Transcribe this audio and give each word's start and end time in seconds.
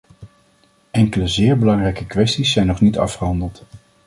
Enkele 0.91 1.27
zeer 1.27 1.57
belangrijke 1.57 2.05
kwesties 2.07 2.51
zijn 2.51 2.67
nog 2.67 2.81
niet 2.81 2.97
afgehandeld. 2.97 3.63